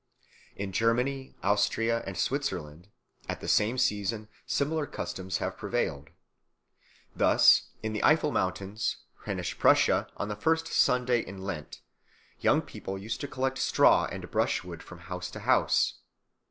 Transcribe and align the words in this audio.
In 0.55 0.71
Germany, 0.71 1.35
Austria, 1.43 2.01
and 2.07 2.17
Switzerland 2.17 2.87
at 3.29 3.39
the 3.39 3.47
same 3.47 3.77
season 3.77 4.29
similar 4.47 4.87
customs 4.87 5.37
have 5.37 5.55
prevailed. 5.59 6.09
Thus 7.15 7.69
in 7.83 7.93
the 7.93 8.01
Eifel 8.01 8.33
Mountains, 8.33 8.97
Rhenish 9.27 9.59
Prussia, 9.59 10.07
on 10.17 10.27
the 10.27 10.35
first 10.35 10.65
Sunday 10.67 11.19
in 11.19 11.43
Lent 11.43 11.81
young 12.39 12.63
people 12.63 12.97
used 12.97 13.21
to 13.21 13.27
collect 13.27 13.59
straw 13.59 14.07
and 14.11 14.31
brushwood 14.31 14.81
from 14.81 15.01
house 15.01 15.29
to 15.29 15.41
house. 15.41 15.99